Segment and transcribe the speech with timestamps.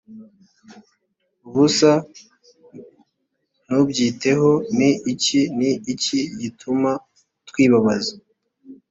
[1.47, 1.91] ubusa
[3.65, 6.91] ntubyiteho ni iki ni iki gituma
[7.49, 8.13] twibabaza